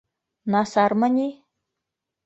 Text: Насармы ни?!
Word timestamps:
Насармы 0.55 1.11
ни?! 1.19 1.29